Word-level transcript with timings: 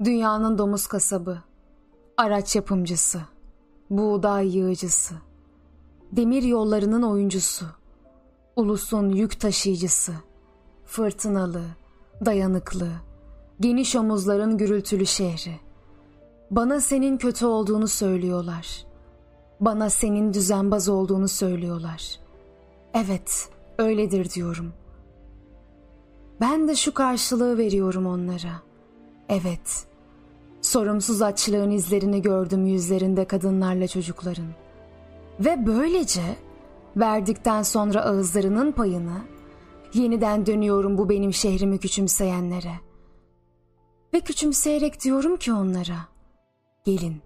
Dünyanın 0.00 0.58
domuz 0.58 0.86
kasabı, 0.86 1.38
araç 2.16 2.56
yapımcısı, 2.56 3.20
buğday 3.90 4.56
yığıcısı, 4.56 5.14
demir 6.12 6.42
yollarının 6.42 7.02
oyuncusu, 7.02 7.66
ulusun 8.56 9.08
yük 9.08 9.40
taşıyıcısı, 9.40 10.12
fırtınalı, 10.86 11.62
dayanıklı, 12.24 12.88
geniş 13.60 13.96
omuzların 13.96 14.58
gürültülü 14.58 15.06
şehri. 15.06 15.60
Bana 16.50 16.80
senin 16.80 17.16
kötü 17.16 17.46
olduğunu 17.46 17.88
söylüyorlar. 17.88 18.86
Bana 19.60 19.90
senin 19.90 20.34
düzenbaz 20.34 20.88
olduğunu 20.88 21.28
söylüyorlar. 21.28 22.20
Evet, 22.94 23.48
öyledir 23.78 24.30
diyorum. 24.30 24.72
Ben 26.40 26.68
de 26.68 26.74
şu 26.74 26.94
karşılığı 26.94 27.58
veriyorum 27.58 28.06
onlara. 28.06 28.71
Evet, 29.28 29.86
sorumsuz 30.60 31.22
açlığın 31.22 31.70
izlerini 31.70 32.22
gördüm 32.22 32.66
yüzlerinde 32.66 33.24
kadınlarla 33.24 33.88
çocukların. 33.88 34.48
Ve 35.40 35.66
böylece 35.66 36.36
verdikten 36.96 37.62
sonra 37.62 38.04
ağızlarının 38.04 38.72
payını 38.72 39.20
yeniden 39.94 40.46
dönüyorum 40.46 40.98
bu 40.98 41.08
benim 41.08 41.32
şehrimi 41.32 41.78
küçümseyenlere. 41.78 42.72
Ve 44.14 44.20
küçümseyerek 44.20 45.04
diyorum 45.04 45.36
ki 45.36 45.52
onlara, 45.52 46.08
gelin, 46.84 47.22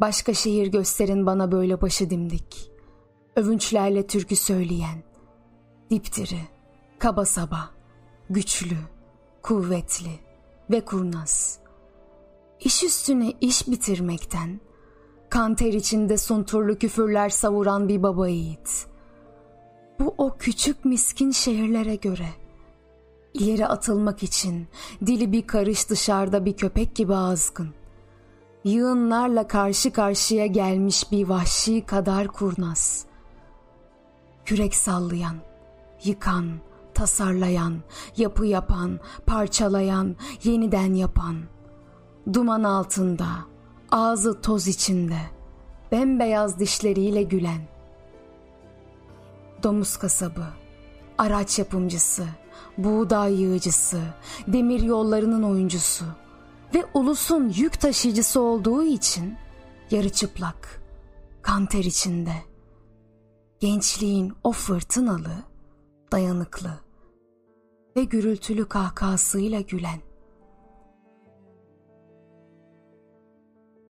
başka 0.00 0.34
şehir 0.34 0.66
gösterin 0.66 1.26
bana 1.26 1.52
böyle 1.52 1.80
başı 1.80 2.10
dimdik, 2.10 2.70
övünçlerle 3.36 4.06
türkü 4.06 4.36
söyleyen, 4.36 5.02
dipdiri, 5.90 6.40
kaba 6.98 7.24
saba, 7.24 7.70
güçlü, 8.30 8.76
kuvvetli 9.42 10.25
ve 10.70 10.80
kurnaz. 10.80 11.58
İş 12.60 12.84
üstüne 12.84 13.32
iş 13.40 13.68
bitirmekten, 13.68 14.60
kanter 15.30 15.72
içinde 15.72 16.18
sunturlu 16.18 16.78
küfürler 16.78 17.28
savuran 17.28 17.88
bir 17.88 18.02
baba 18.02 18.28
yiğit. 18.28 18.86
Bu 20.00 20.14
o 20.18 20.36
küçük 20.36 20.84
miskin 20.84 21.30
şehirlere 21.30 21.94
göre. 21.96 22.28
İleri 23.34 23.66
atılmak 23.66 24.22
için 24.22 24.66
dili 25.06 25.32
bir 25.32 25.46
karış 25.46 25.90
dışarıda 25.90 26.44
bir 26.44 26.56
köpek 26.56 26.94
gibi 26.94 27.14
azgın. 27.14 27.74
Yığınlarla 28.64 29.46
karşı 29.46 29.92
karşıya 29.92 30.46
gelmiş 30.46 31.12
bir 31.12 31.28
vahşi 31.28 31.86
kadar 31.86 32.28
kurnaz. 32.28 33.06
Kürek 34.44 34.74
sallayan, 34.74 35.36
yıkan, 36.04 36.50
tasarlayan, 36.96 37.74
yapı 38.16 38.46
yapan, 38.46 39.00
parçalayan, 39.26 40.16
yeniden 40.44 40.94
yapan. 40.94 41.36
Duman 42.32 42.62
altında, 42.62 43.26
ağzı 43.90 44.40
toz 44.40 44.68
içinde, 44.68 45.18
bembeyaz 45.92 46.58
dişleriyle 46.58 47.22
gülen. 47.22 47.60
Domuz 49.62 49.96
kasabı, 49.96 50.46
araç 51.18 51.58
yapımcısı, 51.58 52.26
buğday 52.78 53.42
yığıcısı, 53.42 54.00
demir 54.46 54.80
yollarının 54.82 55.42
oyuncusu 55.42 56.04
ve 56.74 56.84
ulusun 56.94 57.52
yük 57.56 57.80
taşıyıcısı 57.80 58.40
olduğu 58.40 58.82
için 58.82 59.36
yarı 59.90 60.08
çıplak, 60.08 60.82
kanter 61.42 61.84
içinde. 61.84 62.34
Gençliğin 63.60 64.32
o 64.44 64.52
fırtınalı, 64.52 65.34
dayanıklı 66.12 66.85
ve 67.96 68.04
gürültülü 68.04 68.68
kahkahasıyla 68.68 69.60
gülen. 69.60 70.05